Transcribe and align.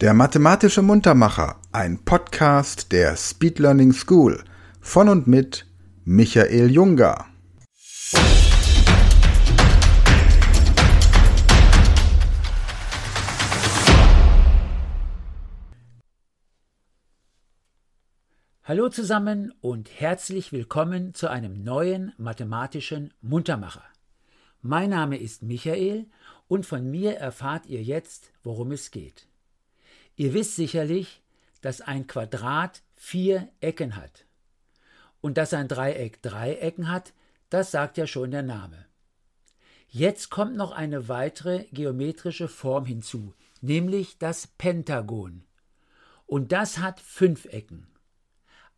Der 0.00 0.12
mathematische 0.12 0.82
Muntermacher, 0.82 1.60
ein 1.70 2.04
Podcast 2.04 2.90
der 2.90 3.16
Speed 3.16 3.60
Learning 3.60 3.92
School 3.92 4.42
von 4.80 5.08
und 5.08 5.28
mit 5.28 5.66
Michael 6.04 6.68
Junger. 6.68 7.26
Hallo 18.64 18.88
zusammen 18.88 19.52
und 19.60 19.88
herzlich 20.00 20.50
willkommen 20.50 21.14
zu 21.14 21.30
einem 21.30 21.62
neuen 21.62 22.12
mathematischen 22.18 23.14
Muntermacher. 23.20 23.84
Mein 24.60 24.90
Name 24.90 25.18
ist 25.18 25.44
Michael 25.44 26.06
und 26.48 26.66
von 26.66 26.90
mir 26.90 27.16
erfahrt 27.16 27.66
ihr 27.66 27.82
jetzt, 27.82 28.32
worum 28.42 28.72
es 28.72 28.90
geht. 28.90 29.28
Ihr 30.16 30.32
wisst 30.32 30.56
sicherlich, 30.56 31.22
dass 31.60 31.80
ein 31.80 32.06
Quadrat 32.06 32.82
vier 32.94 33.48
Ecken 33.60 33.96
hat. 33.96 34.26
Und 35.20 35.38
dass 35.38 35.54
ein 35.54 35.68
Dreieck 35.68 36.22
drei 36.22 36.54
Ecken 36.54 36.88
hat, 36.88 37.12
das 37.50 37.70
sagt 37.70 37.96
ja 37.96 38.06
schon 38.06 38.30
der 38.30 38.42
Name. 38.42 38.86
Jetzt 39.88 40.30
kommt 40.30 40.56
noch 40.56 40.72
eine 40.72 41.08
weitere 41.08 41.64
geometrische 41.72 42.48
Form 42.48 42.84
hinzu, 42.84 43.32
nämlich 43.60 44.18
das 44.18 44.46
Pentagon. 44.46 45.44
Und 46.26 46.52
das 46.52 46.78
hat 46.78 47.00
fünf 47.00 47.44
Ecken. 47.46 47.86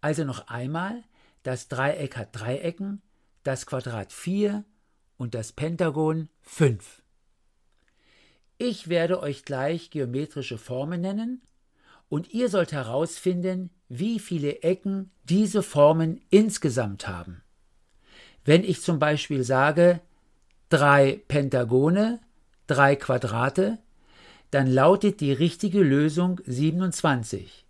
Also 0.01 0.25
noch 0.25 0.49
einmal, 0.49 1.03
das 1.43 1.69
Dreieck 1.69 2.17
hat 2.17 2.29
drei 2.33 2.59
Ecken, 2.59 3.03
das 3.43 3.67
Quadrat 3.67 4.13
vier 4.13 4.65
und 5.17 5.35
das 5.35 5.53
Pentagon 5.53 6.29
fünf. 6.43 7.03
Ich 8.59 8.89
werde 8.89 9.21
euch 9.21 9.45
gleich 9.45 9.91
geometrische 9.91 10.57
Formen 10.57 11.03
nennen 11.03 11.43
und 12.09 12.33
ihr 12.33 12.49
sollt 12.49 12.73
herausfinden, 12.73 13.71
wie 13.89 14.19
viele 14.19 14.63
Ecken 14.63 15.11
diese 15.25 15.63
Formen 15.63 16.21
insgesamt 16.31 17.07
haben. 17.07 17.43
Wenn 18.45 18.65
ich 18.65 18.81
zum 18.81 18.99
Beispiel 18.99 19.43
sage 19.43 20.01
drei 20.69 21.21
Pentagone, 21.29 22.21
drei 22.67 22.97
Quadrate, 22.97 23.79
dann 24.51 24.69
lautet 24.69 25.21
die 25.21 25.33
richtige 25.33 25.83
Lösung 25.83 26.41
27. 26.47 27.67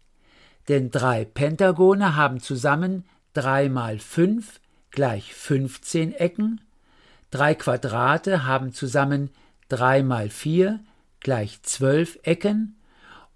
Denn 0.69 0.91
drei 0.91 1.25
Pentagone 1.25 2.17
haben 2.17 2.41
zusammen 2.41 3.05
3 3.33 3.69
mal 3.69 3.99
5 3.99 4.61
gleich 4.91 5.35
15 5.35 6.15
Ecken, 6.15 6.61
drei 7.31 7.55
Quadrate 7.55 8.45
haben 8.45 8.73
zusammen 8.73 9.31
3 9.69 10.03
mal 10.03 10.29
4 10.31 10.81
gleich 11.21 11.63
12 11.63 12.21
Ecken 12.23 12.77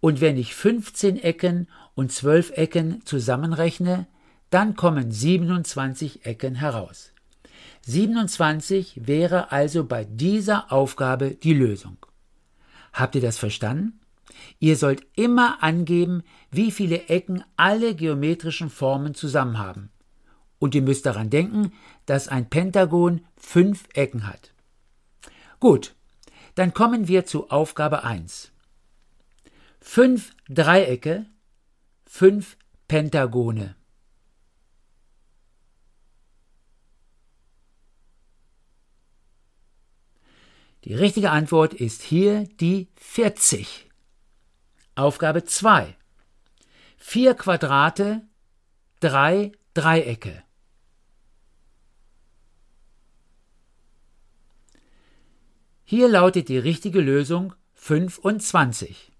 und 0.00 0.20
wenn 0.20 0.36
ich 0.36 0.54
15 0.54 1.18
Ecken 1.18 1.68
und 1.94 2.12
12 2.12 2.52
Ecken 2.56 3.04
zusammenrechne, 3.04 4.06
dann 4.48 4.74
kommen 4.74 5.10
27 5.10 6.24
Ecken 6.24 6.54
heraus. 6.54 7.12
27 7.86 9.06
wäre 9.06 9.52
also 9.52 9.84
bei 9.84 10.04
dieser 10.04 10.72
Aufgabe 10.72 11.32
die 11.32 11.54
Lösung. 11.54 11.96
Habt 12.92 13.14
ihr 13.14 13.20
das 13.20 13.38
verstanden? 13.38 14.00
Ihr 14.58 14.76
sollt 14.76 15.06
immer 15.16 15.62
angeben, 15.62 16.22
wie 16.50 16.70
viele 16.70 17.08
Ecken 17.08 17.44
alle 17.56 17.94
geometrischen 17.94 18.70
Formen 18.70 19.14
zusammen 19.14 19.58
haben. 19.58 19.90
Und 20.58 20.74
ihr 20.74 20.82
müsst 20.82 21.06
daran 21.06 21.30
denken, 21.30 21.72
dass 22.06 22.28
ein 22.28 22.48
Pentagon 22.48 23.22
fünf 23.36 23.84
Ecken 23.94 24.26
hat. 24.26 24.52
Gut, 25.58 25.94
dann 26.60 26.74
kommen 26.74 27.08
wir 27.08 27.24
zu 27.24 27.48
Aufgabe 27.48 28.04
1. 28.04 28.52
Fünf 29.80 30.36
Dreiecke, 30.46 31.24
fünf 32.04 32.58
Pentagone. 32.86 33.76
Die 40.84 40.92
richtige 40.92 41.30
Antwort 41.30 41.72
ist 41.72 42.02
hier 42.02 42.44
die 42.60 42.90
40. 42.96 43.88
Aufgabe 44.96 45.44
2. 45.44 45.96
Vier 46.98 47.32
Quadrate, 47.36 48.28
drei 49.00 49.52
Dreiecke. 49.72 50.44
Hier 55.90 56.08
lautet 56.08 56.48
die 56.48 56.56
richtige 56.56 57.00
Lösung 57.00 57.52
25. 57.74 59.10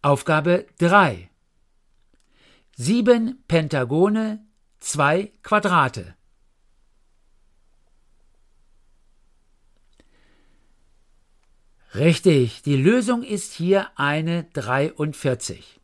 Aufgabe 0.00 0.64
3. 0.78 1.28
Sieben 2.76 3.44
Pentagone, 3.46 4.42
zwei 4.78 5.32
Quadrate. 5.42 6.14
Richtig, 11.94 12.62
die 12.62 12.76
Lösung 12.76 13.22
ist 13.22 13.52
hier 13.52 13.90
eine 13.96 14.44
43. 14.54 15.78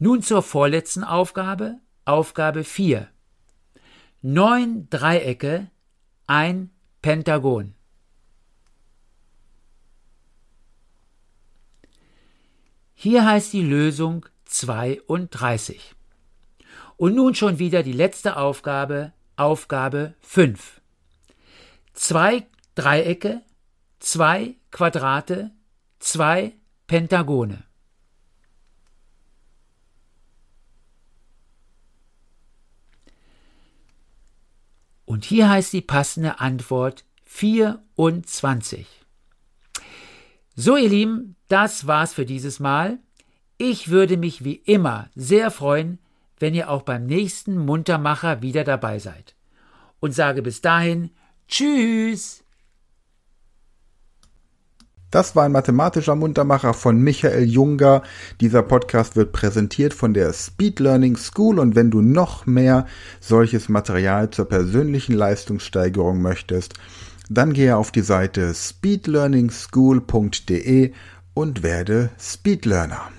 Nun 0.00 0.20
zur 0.20 0.42
vorletzten 0.42 1.04
Aufgabe, 1.04 1.78
Aufgabe 2.06 2.64
4. 2.64 3.08
Neun 4.20 4.90
Dreiecke, 4.90 5.70
ein 6.26 6.72
Pentagon. 7.02 7.76
Hier 13.02 13.24
heißt 13.24 13.54
die 13.54 13.62
Lösung 13.62 14.26
32. 14.44 15.94
Und 16.98 17.14
nun 17.14 17.34
schon 17.34 17.58
wieder 17.58 17.82
die 17.82 17.94
letzte 17.94 18.36
Aufgabe, 18.36 19.14
Aufgabe 19.36 20.12
5. 20.20 20.82
Zwei 21.94 22.46
Dreiecke, 22.74 23.40
zwei 24.00 24.54
Quadrate, 24.70 25.50
zwei 25.98 26.52
Pentagone. 26.88 27.62
Und 35.06 35.24
hier 35.24 35.48
heißt 35.48 35.72
die 35.72 35.80
passende 35.80 36.38
Antwort 36.38 37.06
24. 37.24 38.99
So, 40.62 40.76
ihr 40.76 40.90
Lieben, 40.90 41.36
das 41.48 41.86
war's 41.86 42.12
für 42.12 42.26
dieses 42.26 42.60
Mal. 42.60 42.98
Ich 43.56 43.88
würde 43.88 44.18
mich 44.18 44.44
wie 44.44 44.56
immer 44.56 45.08
sehr 45.14 45.50
freuen, 45.50 45.98
wenn 46.38 46.52
ihr 46.52 46.68
auch 46.68 46.82
beim 46.82 47.06
nächsten 47.06 47.56
Muntermacher 47.56 48.42
wieder 48.42 48.62
dabei 48.62 48.98
seid. 48.98 49.34
Und 50.00 50.14
sage 50.14 50.42
bis 50.42 50.60
dahin 50.60 51.12
Tschüss! 51.48 52.44
Das 55.10 55.34
war 55.34 55.44
ein 55.44 55.52
mathematischer 55.52 56.14
Muntermacher 56.14 56.74
von 56.74 57.00
Michael 57.00 57.44
Junger. 57.44 58.02
Dieser 58.42 58.62
Podcast 58.62 59.16
wird 59.16 59.32
präsentiert 59.32 59.94
von 59.94 60.12
der 60.12 60.34
Speed 60.34 60.78
Learning 60.78 61.16
School 61.16 61.58
und 61.58 61.74
wenn 61.74 61.90
du 61.90 62.02
noch 62.02 62.44
mehr 62.44 62.86
solches 63.18 63.70
Material 63.70 64.28
zur 64.28 64.44
persönlichen 64.44 65.14
Leistungssteigerung 65.14 66.20
möchtest, 66.20 66.74
dann 67.32 67.52
gehe 67.52 67.76
auf 67.76 67.92
die 67.92 68.00
Seite 68.00 68.52
speedlearningschool.de 68.52 70.92
und 71.32 71.62
werde 71.62 72.10
Speedlearner. 72.18 73.12